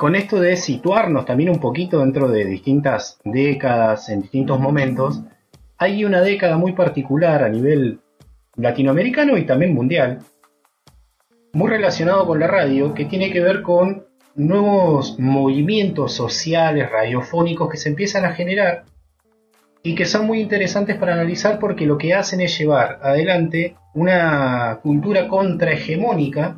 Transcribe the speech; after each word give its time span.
con 0.00 0.14
esto 0.14 0.40
de 0.40 0.56
situarnos 0.56 1.26
también 1.26 1.50
un 1.50 1.60
poquito 1.60 1.98
dentro 1.98 2.26
de 2.26 2.46
distintas 2.46 3.18
décadas, 3.22 4.08
en 4.08 4.22
distintos 4.22 4.58
momentos, 4.58 5.20
hay 5.76 6.06
una 6.06 6.22
década 6.22 6.56
muy 6.56 6.72
particular 6.72 7.44
a 7.44 7.50
nivel 7.50 8.00
latinoamericano 8.56 9.36
y 9.36 9.44
también 9.44 9.74
mundial, 9.74 10.20
muy 11.52 11.68
relacionado 11.68 12.26
con 12.26 12.40
la 12.40 12.46
radio, 12.46 12.94
que 12.94 13.04
tiene 13.04 13.30
que 13.30 13.42
ver 13.42 13.60
con 13.60 14.06
nuevos 14.36 15.18
movimientos 15.18 16.14
sociales, 16.14 16.90
radiofónicos 16.90 17.70
que 17.70 17.76
se 17.76 17.90
empiezan 17.90 18.24
a 18.24 18.32
generar 18.32 18.84
y 19.82 19.94
que 19.94 20.06
son 20.06 20.26
muy 20.26 20.40
interesantes 20.40 20.96
para 20.96 21.12
analizar 21.12 21.58
porque 21.58 21.84
lo 21.84 21.98
que 21.98 22.14
hacen 22.14 22.40
es 22.40 22.58
llevar 22.58 23.00
adelante 23.02 23.76
una 23.92 24.80
cultura 24.82 25.28
contrahegemónica 25.28 26.56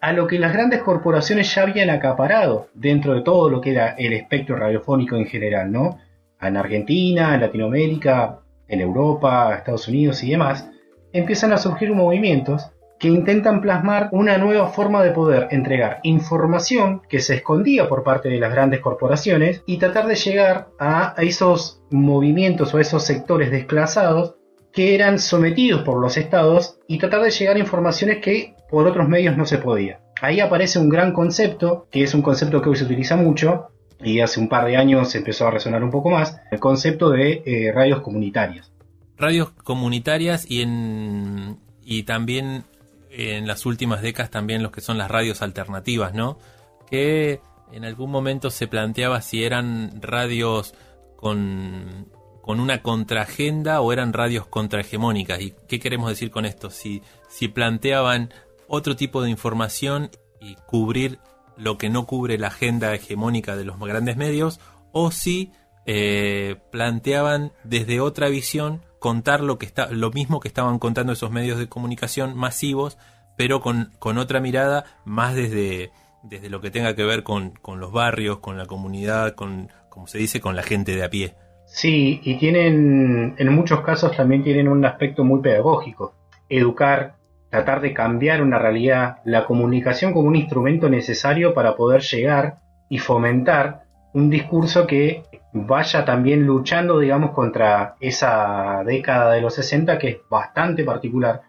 a 0.00 0.12
lo 0.12 0.26
que 0.26 0.38
las 0.38 0.52
grandes 0.52 0.82
corporaciones 0.82 1.54
ya 1.54 1.62
habían 1.62 1.90
acaparado 1.90 2.68
dentro 2.74 3.14
de 3.14 3.22
todo 3.22 3.50
lo 3.50 3.60
que 3.60 3.72
era 3.72 3.94
el 3.98 4.12
espectro 4.12 4.56
radiofónico 4.56 5.16
en 5.16 5.26
general, 5.26 5.72
¿no? 5.72 5.98
En 6.40 6.56
Argentina, 6.56 7.34
en 7.34 7.40
Latinoamérica, 7.40 8.40
en 8.68 8.80
Europa, 8.80 9.54
Estados 9.56 9.88
Unidos 9.88 10.22
y 10.22 10.30
demás, 10.30 10.68
empiezan 11.12 11.52
a 11.52 11.58
surgir 11.58 11.92
movimientos 11.92 12.70
que 12.98 13.08
intentan 13.08 13.60
plasmar 13.60 14.08
una 14.12 14.38
nueva 14.38 14.68
forma 14.68 15.02
de 15.02 15.12
poder 15.12 15.48
entregar 15.50 16.00
información 16.02 17.02
que 17.08 17.20
se 17.20 17.36
escondía 17.36 17.88
por 17.88 18.02
parte 18.02 18.28
de 18.28 18.40
las 18.40 18.50
grandes 18.52 18.80
corporaciones 18.80 19.62
y 19.66 19.78
tratar 19.78 20.06
de 20.06 20.16
llegar 20.16 20.68
a 20.80 21.14
esos 21.18 21.80
movimientos 21.90 22.74
o 22.74 22.78
a 22.78 22.80
esos 22.80 23.04
sectores 23.04 23.50
desplazados 23.50 24.34
que 24.72 24.94
eran 24.94 25.18
sometidos 25.18 25.82
por 25.82 26.00
los 26.00 26.16
estados 26.16 26.78
y 26.88 26.98
tratar 26.98 27.22
de 27.22 27.30
llegar 27.30 27.56
a 27.56 27.60
informaciones 27.60 28.18
que 28.18 28.54
por 28.70 28.86
otros 28.86 29.08
medios 29.08 29.36
no 29.36 29.46
se 29.46 29.58
podía. 29.58 30.00
Ahí 30.20 30.40
aparece 30.40 30.78
un 30.78 30.88
gran 30.88 31.12
concepto, 31.12 31.86
que 31.90 32.02
es 32.02 32.14
un 32.14 32.22
concepto 32.22 32.60
que 32.60 32.70
hoy 32.70 32.76
se 32.76 32.84
utiliza 32.84 33.16
mucho 33.16 33.68
y 34.00 34.20
hace 34.20 34.40
un 34.40 34.48
par 34.48 34.66
de 34.66 34.76
años 34.76 35.14
empezó 35.14 35.46
a 35.46 35.50
resonar 35.50 35.82
un 35.82 35.90
poco 35.90 36.10
más, 36.10 36.40
el 36.50 36.60
concepto 36.60 37.10
de 37.10 37.42
eh, 37.44 37.72
radios 37.72 38.00
comunitarias. 38.00 38.72
Radios 39.16 39.50
comunitarias 39.50 40.48
y, 40.48 40.62
en, 40.62 41.58
y 41.84 42.04
también 42.04 42.64
en 43.10 43.46
las 43.46 43.66
últimas 43.66 44.02
décadas 44.02 44.30
también 44.30 44.62
los 44.62 44.70
que 44.70 44.80
son 44.80 44.98
las 44.98 45.10
radios 45.10 45.42
alternativas, 45.42 46.14
¿no? 46.14 46.38
Que 46.88 47.40
en 47.72 47.84
algún 47.84 48.10
momento 48.10 48.50
se 48.50 48.68
planteaba 48.68 49.20
si 49.20 49.44
eran 49.44 50.00
radios 50.00 50.74
con, 51.16 52.06
con 52.42 52.60
una 52.60 52.82
contraagenda 52.82 53.80
o 53.80 53.92
eran 53.92 54.12
radios 54.12 54.46
contrahegemónicas. 54.46 55.40
¿Y 55.40 55.54
qué 55.68 55.80
queremos 55.80 56.08
decir 56.08 56.30
con 56.30 56.44
esto? 56.44 56.70
Si, 56.70 57.02
si 57.28 57.48
planteaban 57.48 58.32
otro 58.68 58.96
tipo 58.96 59.22
de 59.22 59.30
información 59.30 60.10
y 60.40 60.56
cubrir 60.66 61.18
lo 61.56 61.78
que 61.78 61.90
no 61.90 62.06
cubre 62.06 62.38
la 62.38 62.48
agenda 62.48 62.94
hegemónica 62.94 63.56
de 63.56 63.64
los 63.64 63.78
grandes 63.80 64.16
medios, 64.16 64.60
o 64.92 65.10
si 65.10 65.52
eh, 65.86 66.56
planteaban 66.70 67.52
desde 67.64 68.00
otra 68.00 68.28
visión 68.28 68.82
contar 68.98 69.40
lo 69.40 69.58
que 69.58 69.66
está, 69.66 69.90
lo 69.90 70.10
mismo 70.10 70.40
que 70.40 70.48
estaban 70.48 70.78
contando 70.78 71.12
esos 71.12 71.30
medios 71.30 71.58
de 71.58 71.68
comunicación 71.68 72.36
masivos, 72.36 72.98
pero 73.36 73.60
con, 73.60 73.92
con 73.98 74.18
otra 74.18 74.40
mirada 74.40 74.84
más 75.04 75.34
desde, 75.34 75.90
desde 76.22 76.50
lo 76.50 76.60
que 76.60 76.70
tenga 76.70 76.94
que 76.94 77.04
ver 77.04 77.22
con, 77.22 77.50
con 77.50 77.80
los 77.80 77.92
barrios, 77.92 78.38
con 78.38 78.58
la 78.58 78.66
comunidad, 78.66 79.34
con, 79.34 79.70
como 79.88 80.06
se 80.06 80.18
dice, 80.18 80.40
con 80.40 80.56
la 80.56 80.62
gente 80.62 80.94
de 80.94 81.04
a 81.04 81.10
pie. 81.10 81.34
Sí, 81.66 82.20
y 82.22 82.38
tienen, 82.38 83.34
en 83.38 83.52
muchos 83.52 83.82
casos 83.82 84.16
también 84.16 84.42
tienen 84.42 84.68
un 84.68 84.84
aspecto 84.84 85.22
muy 85.22 85.40
pedagógico. 85.40 86.14
Educar, 86.48 87.17
tratar 87.50 87.80
de 87.80 87.94
cambiar 87.94 88.42
una 88.42 88.58
realidad, 88.58 89.18
la 89.24 89.44
comunicación 89.44 90.12
como 90.12 90.28
un 90.28 90.36
instrumento 90.36 90.88
necesario 90.88 91.54
para 91.54 91.76
poder 91.76 92.02
llegar 92.02 92.58
y 92.88 92.98
fomentar 92.98 93.82
un 94.12 94.30
discurso 94.30 94.86
que 94.86 95.22
vaya 95.52 96.04
también 96.04 96.46
luchando, 96.46 96.98
digamos, 96.98 97.30
contra 97.32 97.94
esa 98.00 98.82
década 98.84 99.32
de 99.32 99.40
los 99.40 99.54
60 99.54 99.98
que 99.98 100.08
es 100.08 100.16
bastante 100.30 100.84
particular. 100.84 101.42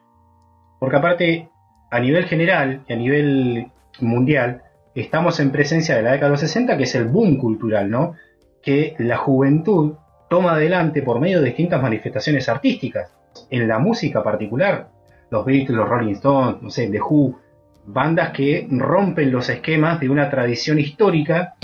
Porque 0.80 0.96
aparte, 0.96 1.50
a 1.92 2.00
nivel 2.00 2.26
general 2.26 2.84
y 2.88 2.94
a 2.94 2.96
nivel 2.96 3.72
mundial, 4.00 4.64
estamos 4.96 5.40
en 5.40 5.52
presencia 5.52 5.96
de 5.96 6.04
la 6.04 6.12
década 6.12 6.28
de 6.28 6.34
los 6.34 6.40
60, 6.42 6.78
que 6.78 6.84
es 6.84 6.96
el 6.96 7.06
boom 7.06 7.38
cultural, 7.38 7.90
¿no? 7.90 8.16
Que 8.62 8.96
la 9.00 9.18
juventud 9.18 9.96
toma 10.30 10.54
adelante 10.54 11.02
por 11.02 11.20
medio 11.20 11.40
de 11.40 11.48
distintas 11.48 11.82
manifestaciones 11.82 12.48
artísticas. 12.48 13.12
En 13.50 13.68
la 13.68 13.80
música 13.80 14.24
particular, 14.24 14.90
los 15.32 15.46
Beatles, 15.46 15.78
los 15.78 15.88
Rolling 15.88 16.14
Stones, 16.14 16.62
no 16.62 16.70
sé, 16.70 16.88
The 16.88 17.02
Who, 17.02 17.40
bandas 17.86 18.32
que 18.32 18.68
rompen 18.70 19.32
los 19.32 19.50
esquemas 19.50 20.00
de 20.00 20.10
una 20.10 20.30
tradición 20.30 20.80
histórica. 20.80 21.56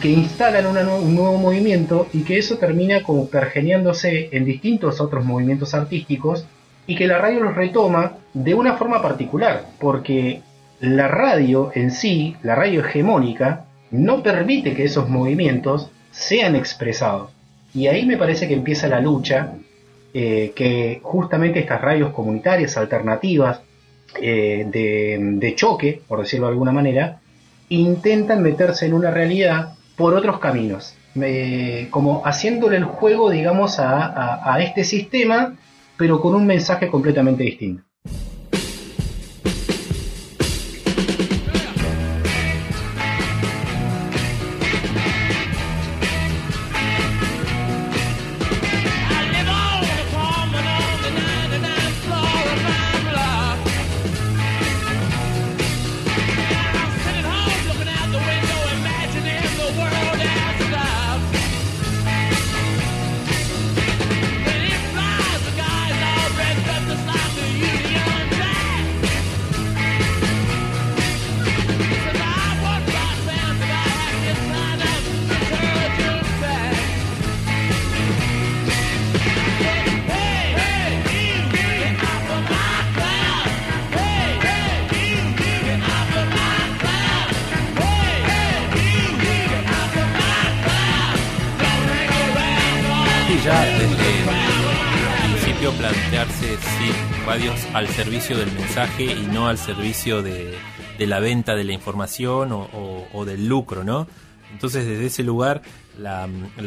Que 0.00 0.10
instalan 0.10 0.66
un 0.66 1.14
nuevo 1.14 1.38
movimiento 1.38 2.08
y 2.12 2.22
que 2.22 2.38
eso 2.38 2.58
termina 2.58 3.02
como 3.02 3.28
pergeniándose 3.28 4.28
en 4.32 4.44
distintos 4.44 5.00
otros 5.00 5.24
movimientos 5.24 5.74
artísticos 5.74 6.46
y 6.86 6.96
que 6.96 7.06
la 7.06 7.18
radio 7.18 7.40
los 7.40 7.54
retoma 7.54 8.16
de 8.32 8.54
una 8.54 8.76
forma 8.76 9.02
particular, 9.02 9.66
porque 9.78 10.40
la 10.80 11.08
radio 11.08 11.70
en 11.74 11.90
sí, 11.90 12.36
la 12.42 12.54
radio 12.54 12.80
hegemónica, 12.80 13.66
no 13.90 14.22
permite 14.22 14.74
que 14.74 14.84
esos 14.84 15.08
movimientos 15.08 15.90
sean 16.10 16.56
expresados. 16.56 17.30
Y 17.74 17.86
ahí 17.88 18.06
me 18.06 18.16
parece 18.16 18.48
que 18.48 18.54
empieza 18.54 18.88
la 18.88 19.00
lucha, 19.00 19.54
eh, 20.14 20.52
que 20.54 21.00
justamente 21.02 21.60
estas 21.60 21.80
radios 21.80 22.12
comunitarias, 22.12 22.76
alternativas, 22.76 23.60
eh, 24.20 24.66
de, 24.70 25.18
de 25.20 25.54
choque, 25.54 26.00
por 26.08 26.20
decirlo 26.20 26.46
de 26.46 26.52
alguna 26.52 26.72
manera, 26.72 27.20
intentan 27.68 28.42
meterse 28.42 28.86
en 28.86 28.94
una 28.94 29.10
realidad 29.10 29.74
por 29.98 30.14
otros 30.14 30.38
caminos, 30.38 30.94
como 31.90 32.22
haciéndole 32.24 32.76
el 32.78 32.84
juego, 32.84 33.28
digamos, 33.28 33.78
a 33.80 34.56
este 34.60 34.84
sistema, 34.84 35.56
pero 35.96 36.20
con 36.20 36.34
un 36.34 36.46
mensaje 36.46 36.88
completamente 36.88 37.42
distinto. 37.42 37.82
Al 97.28 97.86
servicio 97.88 98.38
del 98.38 98.50
mensaje 98.52 99.04
y 99.04 99.26
no 99.30 99.48
al 99.48 99.58
servicio 99.58 100.22
de, 100.22 100.56
la 100.98 101.20
venta 101.20 101.54
de 101.54 101.64
la 101.64 101.74
información 101.74 102.48
o, 102.52 103.24
del 103.26 103.46
lucro, 103.46 103.84
¿no? 103.84 104.08
Entonces 104.50 104.86
desde 104.86 105.06
ese 105.06 105.24
lugar 105.24 105.60
la, 105.98 106.26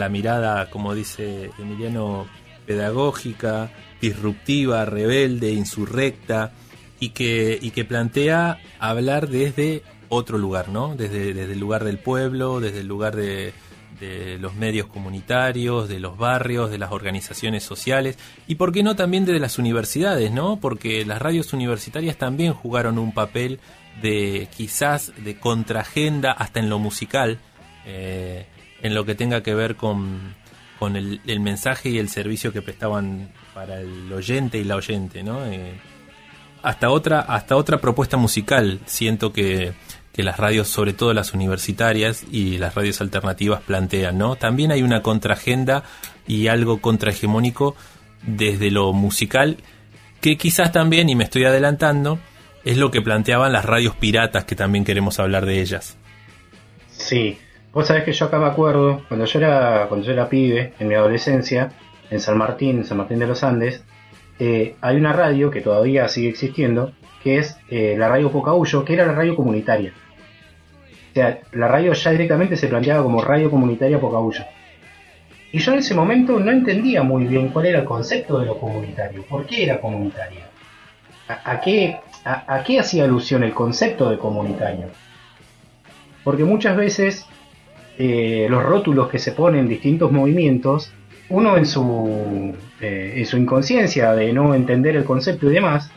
mirada, 0.10 0.70
como 0.70 0.94
dice 0.94 1.50
Emiliano, 1.58 2.28
pedagógica, 2.68 3.72
disruptiva, 4.00 4.86
rebelde, 4.86 5.52
insurrecta, 5.52 6.52
y 7.00 7.10
que, 7.10 7.58
y 7.60 7.72
que 7.72 7.84
plantea 7.84 8.60
hablar 8.78 9.30
desde 9.30 9.82
otro 10.10 10.38
lugar, 10.38 10.70
¿no? 10.70 10.96
Desde, 10.96 11.34
desde 11.34 11.54
el 11.54 11.60
lugar 11.60 11.84
del 11.84 11.98
pueblo, 11.98 12.60
desde 12.60 12.82
el 12.82 12.88
lugar 12.88 13.16
de, 13.16 13.52
de 14.02 14.40
los 14.40 14.56
medios 14.56 14.88
comunitarios, 14.88 15.88
de 15.88 16.00
los 16.00 16.18
barrios, 16.18 16.72
de 16.72 16.80
las 16.80 16.92
organizaciones 16.92 17.64
sociales 17.64 18.18
y, 18.48 18.56
por 18.56 18.74
qué 18.74 18.84
no, 18.84 18.96
también 18.96 19.24
de 19.26 19.40
las 19.40 19.60
universidades, 19.60 20.32
¿no? 20.32 20.60
Porque 20.60 21.06
las 21.06 21.22
radios 21.22 21.54
universitarias 21.54 22.18
también 22.18 22.54
jugaron 22.54 22.98
un 22.98 23.14
papel 23.14 23.60
de 24.02 24.50
quizás 24.58 25.14
de 25.24 25.40
contraagenda 25.40 26.32
hasta 26.32 26.60
en 26.60 26.70
lo 26.70 26.80
musical, 26.80 27.40
eh, 27.86 28.48
en 28.82 28.96
lo 28.96 29.06
que 29.06 29.16
tenga 29.16 29.44
que 29.44 29.54
ver 29.54 29.76
con, 29.76 30.36
con 30.80 30.96
el, 30.96 31.40
mensaje 31.40 31.90
y 31.90 32.00
el 32.00 32.10
servicio 32.10 32.52
que 32.52 32.64
prestaban 32.64 33.32
para 33.54 33.82
el 33.82 34.12
oyente 34.12 34.58
y 34.58 34.64
la 34.64 34.78
oyente, 34.78 35.22
¿no? 35.22 35.46
Eh, 35.46 35.80
hasta 36.64 36.90
otra, 36.90 37.20
hasta 37.20 37.56
otra 37.56 37.80
propuesta 37.80 38.18
musical 38.18 38.80
siento 38.86 39.32
que, 39.32 39.74
que 40.14 40.24
las 40.24 40.38
radios, 40.38 40.68
sobre 40.68 40.94
todo 40.94 41.14
las 41.14 41.34
universitarias 41.34 42.26
y 42.32 42.58
las 42.58 42.76
radios 42.76 43.02
alternativas 43.02 43.62
plantean, 43.62 44.18
¿no? 44.18 44.36
También 44.36 44.72
hay 44.72 44.84
una 44.84 45.02
contraagenda 45.02 45.84
y 46.28 46.48
algo 46.48 46.82
contrahegemónico 46.82 47.76
desde 48.24 48.72
lo 48.72 48.94
musical 48.94 49.58
que 50.22 50.38
quizás 50.38 50.72
también, 50.72 51.10
y 51.10 51.16
me 51.16 51.24
estoy 51.24 51.46
adelantando, 51.46 52.20
es 52.64 52.78
lo 52.78 52.92
que 52.92 53.02
planteaban 53.02 53.52
las 53.52 53.66
radios 53.66 53.96
piratas, 53.96 54.46
que 54.46 54.56
también 54.56 54.86
queremos 54.86 55.20
hablar 55.20 55.46
de 55.46 55.62
ellas. 55.62 55.98
Sí, 56.90 57.40
vos 57.74 57.88
sabés 57.88 58.04
que 58.04 58.14
yo 58.14 58.28
acá 58.28 58.38
me 58.38 58.46
acuerdo, 58.46 59.04
cuando 59.08 59.26
yo 59.26 59.40
era, 59.40 59.88
cuando 59.88 60.06
yo 60.06 60.14
era 60.14 60.30
pibe, 60.30 60.74
en 60.80 60.88
mi 60.88 60.94
adolescencia, 60.94 61.72
en 62.12 62.20
San 62.20 62.38
Martín, 62.38 62.78
en 62.78 62.86
San 62.86 62.98
Martín 62.98 63.18
de 63.18 63.28
los 63.28 63.44
Andes, 63.44 63.84
eh, 64.44 64.76
hay 64.82 64.98
una 64.98 65.14
radio 65.14 65.52
que 65.52 65.62
todavía 65.62 66.08
sigue 66.08 66.30
existiendo, 66.30 66.94
que 67.24 67.38
es 67.38 67.58
eh, 67.70 67.96
la 67.98 68.10
radio 68.10 68.32
Pocahuyo, 68.32 68.84
que 68.84 68.94
era 68.94 69.06
la 69.06 69.14
radio 69.14 69.36
comunitaria. 69.36 69.94
O 71.12 71.14
sea, 71.14 71.40
la 71.52 71.68
radio 71.68 71.94
ya 71.94 72.12
directamente 72.12 72.56
se 72.56 72.68
planteaba 72.68 73.04
como 73.04 73.22
radio 73.22 73.52
comunitaria 73.52 74.00
Pocahuyo. 74.00 74.44
Y 75.52 75.60
yo 75.60 75.74
en 75.74 75.80
ese 75.80 75.94
momento 75.94 76.40
no 76.40 76.52
entendía 76.52 77.04
muy 77.04 77.26
bien 77.26 77.50
cuál 77.50 77.68
era 77.68 77.80
el 77.80 77.86
concepto 77.86 78.40
de 78.40 78.46
lo 78.46 78.58
comunitario, 78.58 79.24
por 79.24 79.46
qué 79.46 79.64
era 79.64 79.80
comunitaria, 79.80 80.48
a 81.28 81.60
qué 81.60 82.00
¿A, 82.24 82.64
qué 82.64 82.80
hacía 82.80 83.06
alusión 83.06 83.44
el 83.44 83.54
concepto 83.54 84.10
de 84.10 84.20
comunitario? 84.20 84.88
Porque 86.24 86.44
muchas 86.44 86.78
veces 86.78 87.26
eh, 87.98 88.46
los 88.48 88.64
rótulos 88.64 89.10
que 89.10 89.18
se 89.18 89.32
ponen 89.32 89.62
en 89.62 89.68
distintos 89.68 90.12
movimientos, 90.12 90.94
uno 91.32 91.58
en 91.58 91.66
su, 91.66 92.54
eh, 92.80 93.14
en 93.16 93.26
su 93.26 93.38
inconsciencia 93.38 94.14
de 94.14 94.32
no 94.34 94.54
entender 94.54 94.96
el 94.96 95.04
concepto 95.04 95.50
y 95.50 95.54
demás, 95.54 95.90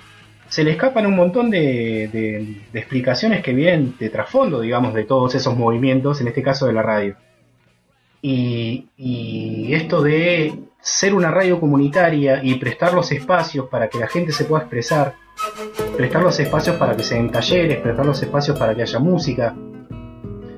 se 0.49 0.63
le 0.63 0.73
escapan 0.73 1.07
un 1.07 1.17
montón 1.17 1.51
de, 1.51 2.63
explicaciones 2.73 3.43
que 3.43 3.53
vienen 3.53 3.95
de 3.99 4.09
trasfondo, 4.09 4.61
digamos, 4.61 4.95
de 4.95 5.05
todos 5.05 5.35
esos 5.35 5.57
movimientos, 5.57 6.21
en 6.21 6.29
este 6.29 6.43
caso 6.43 6.67
de 6.67 6.73
la 6.73 6.83
radio. 6.83 7.17
Y, 8.23 8.89
y, 8.97 9.75
esto 9.75 10.03
de 10.03 10.55
ser 10.81 11.15
una 11.15 11.31
radio 11.31 11.61
comunitaria 11.61 12.41
y 12.43 12.55
prestar 12.55 12.95
los 12.95 13.11
espacios 13.11 13.69
para 13.69 13.89
que 13.89 13.99
la 13.99 14.07
gente 14.07 14.33
se 14.33 14.45
pueda 14.45 14.63
expresar, 14.63 15.15
prestar 15.97 16.23
los 16.23 16.39
espacios 16.39 16.77
para 16.77 16.97
que 16.97 17.03
se 17.03 17.17
den 17.17 17.31
talleres, 17.31 17.81
prestar 17.81 18.07
los 18.07 18.23
espacios 18.23 18.59
para 18.59 18.75
que 18.75 18.83
haya 18.83 18.99
música, 18.99 19.55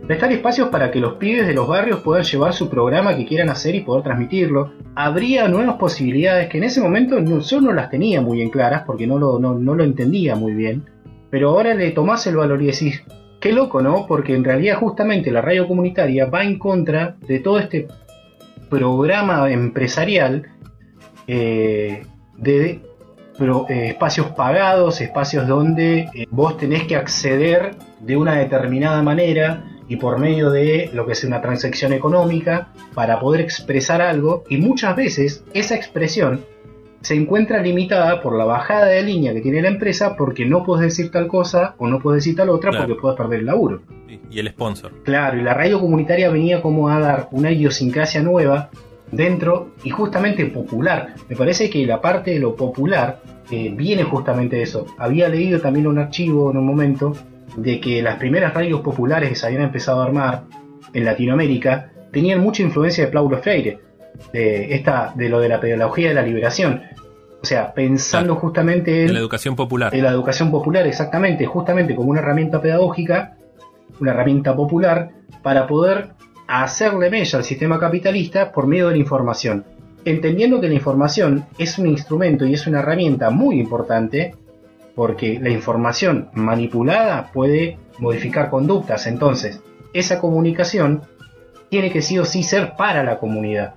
prestar 0.06 0.32
espacios 0.32 0.68
para 0.68 0.90
que 0.90 1.00
los 1.00 1.14
pibes 1.14 1.46
de 1.46 1.54
los 1.54 1.66
barrios 1.66 2.00
puedan 2.00 2.24
llevar 2.24 2.52
su 2.52 2.68
programa 2.68 3.16
que 3.16 3.26
quieran 3.26 3.50
hacer 3.50 3.74
y 3.74 3.80
poder 3.80 4.04
transmitirlo. 4.04 4.72
Habría 4.94 5.48
nuevas 5.48 5.76
posibilidades 5.76 6.48
que 6.48 6.58
en 6.58 6.64
ese 6.64 6.80
momento 6.80 7.18
yo 7.18 7.60
no 7.60 7.72
las 7.72 7.90
tenía 7.90 8.20
muy 8.20 8.38
bien 8.38 8.50
claras 8.50 8.84
porque 8.86 9.06
no 9.06 9.18
lo, 9.18 9.38
no, 9.38 9.54
lo 9.54 9.84
entendía 9.84 10.36
muy 10.36 10.54
bien, 10.54 10.84
pero 11.30 11.50
ahora 11.50 11.74
le 11.74 11.90
tomás 11.90 12.26
el 12.26 12.36
valor 12.36 12.62
y 12.62 12.66
decís, 12.66 13.02
qué 13.40 13.52
loco, 13.52 13.82
¿no? 13.82 14.06
Porque 14.06 14.34
en 14.34 14.44
realidad 14.44 14.78
justamente 14.78 15.30
la 15.30 15.42
radio 15.42 15.66
comunitaria 15.66 16.26
va 16.26 16.44
en 16.44 16.58
contra 16.58 17.16
de 17.26 17.40
todo 17.40 17.58
este 17.58 17.88
programa 18.70 19.50
empresarial 19.50 20.46
eh, 21.26 22.02
de 22.36 22.80
eh, 23.68 23.88
espacios 23.88 24.28
pagados, 24.28 25.00
espacios 25.00 25.46
donde 25.48 26.08
eh, 26.14 26.26
vos 26.30 26.56
tenés 26.56 26.84
que 26.84 26.96
acceder 26.96 27.74
de 28.00 28.16
una 28.16 28.36
determinada 28.36 29.02
manera 29.02 29.64
y 29.88 29.96
por 29.96 30.18
medio 30.18 30.50
de 30.50 30.90
lo 30.92 31.06
que 31.06 31.12
es 31.12 31.24
una 31.24 31.40
transacción 31.40 31.92
económica 31.92 32.68
para 32.94 33.20
poder 33.20 33.40
expresar 33.40 34.02
algo 34.02 34.44
y 34.48 34.58
muchas 34.58 34.96
veces 34.96 35.44
esa 35.54 35.76
expresión 35.76 36.44
se 37.02 37.14
encuentra 37.14 37.62
limitada 37.62 38.20
por 38.20 38.36
la 38.36 38.44
bajada 38.44 38.86
de 38.86 39.02
línea 39.02 39.32
que 39.32 39.40
tiene 39.40 39.62
la 39.62 39.68
empresa 39.68 40.16
porque 40.16 40.44
no 40.44 40.64
puedes 40.64 40.86
decir 40.86 41.12
tal 41.12 41.28
cosa 41.28 41.76
o 41.78 41.86
no 41.86 42.00
puedes 42.00 42.24
decir 42.24 42.36
tal 42.36 42.50
otra 42.50 42.72
porque 42.76 42.96
puedes 43.00 43.16
perder 43.16 43.40
el 43.40 43.46
laburo. 43.46 43.82
Y 44.28 44.40
el 44.40 44.48
sponsor. 44.48 44.92
Claro, 45.04 45.38
y 45.38 45.42
la 45.42 45.54
radio 45.54 45.80
comunitaria 45.80 46.30
venía 46.30 46.60
como 46.60 46.88
a 46.88 46.98
dar 46.98 47.28
una 47.30 47.52
idiosincrasia 47.52 48.22
nueva 48.22 48.70
dentro 49.12 49.70
y 49.84 49.90
justamente 49.90 50.46
popular. 50.46 51.14
Me 51.28 51.36
parece 51.36 51.70
que 51.70 51.86
la 51.86 52.00
parte 52.00 52.32
de 52.32 52.40
lo 52.40 52.56
popular 52.56 53.20
eh, 53.50 53.72
viene 53.72 54.02
justamente 54.02 54.56
de 54.56 54.62
eso. 54.62 54.86
Había 54.98 55.28
leído 55.28 55.60
también 55.60 55.86
un 55.86 55.98
archivo 55.98 56.50
en 56.50 56.56
un 56.56 56.66
momento 56.66 57.12
de 57.56 57.80
que 57.80 58.02
las 58.02 58.16
primeras 58.16 58.54
radios 58.54 58.80
populares 58.80 59.28
que 59.28 59.36
se 59.36 59.46
habían 59.46 59.62
empezado 59.62 60.00
a 60.02 60.06
armar 60.06 60.44
en 60.92 61.04
Latinoamérica 61.04 61.92
tenían 62.10 62.40
mucha 62.40 62.62
influencia 62.62 63.06
de 63.06 63.12
Paulo 63.12 63.38
Freire, 63.38 63.78
de, 64.32 64.74
esta, 64.74 65.12
de 65.14 65.28
lo 65.28 65.40
de 65.40 65.48
la 65.48 65.60
pedagogía 65.60 66.08
de 66.08 66.14
la 66.14 66.22
liberación. 66.22 66.82
O 67.42 67.44
sea, 67.44 67.72
pensando 67.72 68.34
justamente 68.36 69.04
en, 69.04 69.12
la 69.12 69.20
educación 69.20 69.54
popular. 69.54 69.94
En 69.94 70.02
la 70.02 70.10
educación 70.10 70.50
popular, 70.50 70.86
exactamente, 70.86 71.46
justamente 71.46 71.94
como 71.94 72.10
una 72.10 72.20
herramienta 72.20 72.60
pedagógica, 72.60 73.36
una 74.00 74.12
herramienta 74.12 74.56
popular, 74.56 75.10
para 75.42 75.66
poder 75.66 76.08
hacerle 76.48 77.10
mella 77.10 77.38
al 77.38 77.44
sistema 77.44 77.78
capitalista 77.78 78.52
por 78.52 78.66
medio 78.66 78.88
de 78.88 78.92
la 78.92 78.98
información. 78.98 79.64
Entendiendo 80.04 80.60
que 80.60 80.68
la 80.68 80.74
información 80.74 81.46
es 81.58 81.78
un 81.78 81.86
instrumento 81.86 82.46
y 82.46 82.54
es 82.54 82.66
una 82.66 82.80
herramienta 82.80 83.30
muy 83.30 83.58
importante, 83.60 84.34
porque 84.96 85.38
la 85.40 85.50
información 85.50 86.30
manipulada 86.32 87.30
puede 87.32 87.78
modificar 87.98 88.50
conductas, 88.50 89.06
entonces 89.06 89.62
esa 89.92 90.18
comunicación 90.18 91.02
tiene 91.68 91.92
que 91.92 92.02
sí 92.02 92.18
o 92.18 92.24
sí 92.24 92.42
ser 92.42 92.72
para 92.76 93.04
la 93.04 93.18
comunidad. 93.18 93.74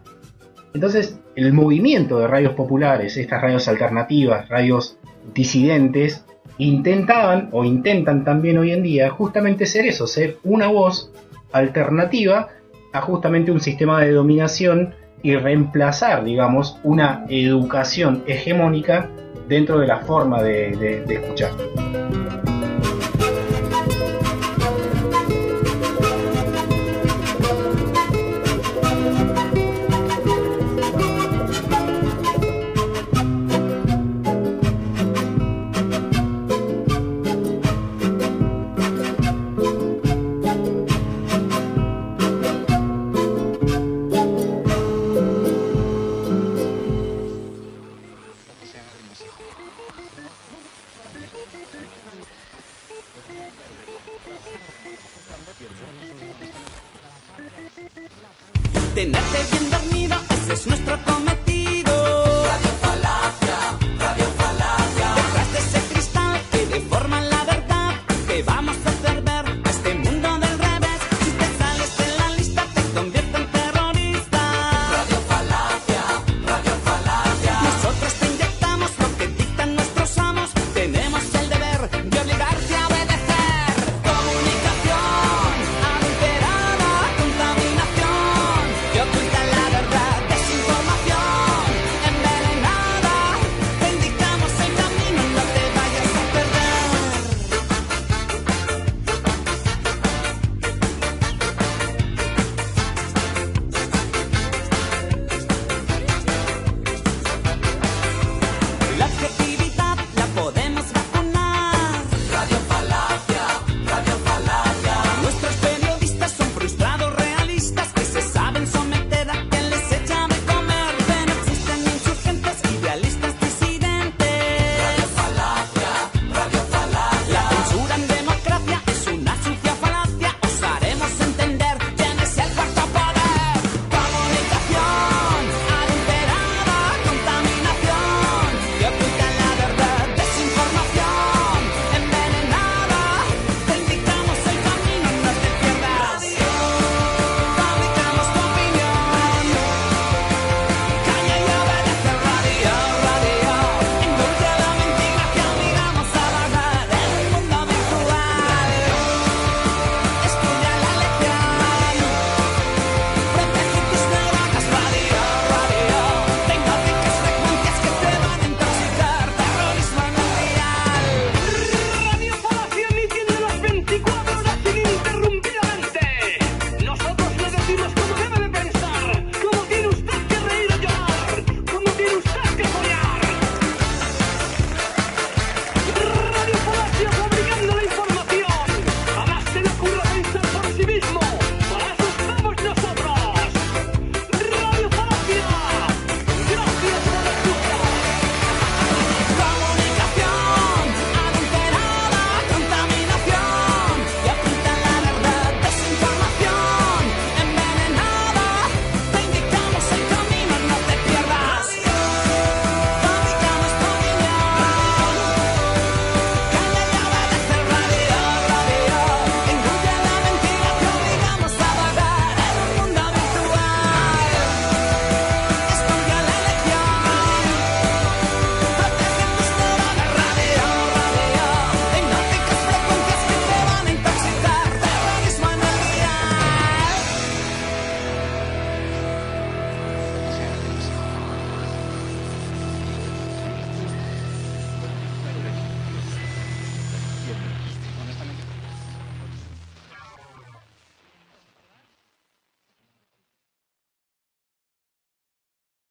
Entonces, 0.74 1.20
el 1.36 1.54
movimiento 1.54 2.20
de 2.20 2.28
radios 2.28 2.54
populares, 2.54 3.18
estas 3.18 3.42
radios 3.42 3.68
alternativas, 3.68 4.50
radios 4.50 4.98
disidentes, 5.34 6.26
intentaban 6.58 7.50
o 7.52 7.64
intentan 7.64 8.24
también 8.24 8.58
hoy 8.58 8.72
en 8.72 8.84
día 8.84 9.10
justamente 9.10 9.66
ser 9.66 9.86
eso, 9.86 10.08
ser 10.08 10.38
una 10.44 10.68
voz 10.68 11.12
alternativa 11.52 12.50
a 12.94 13.02
justamente 13.02 13.52
un 13.52 13.62
sistema 13.62 14.02
de 14.02 14.12
dominación 14.12 14.96
y 15.22 15.36
reemplazar, 15.36 16.24
digamos, 16.24 16.80
una 16.84 17.26
educación 17.30 18.24
hegemónica 18.26 19.10
dentro 19.50 19.80
de 19.80 19.88
la 19.88 19.98
forma 19.98 20.42
de, 20.44 21.04
escuchar. 21.10 21.52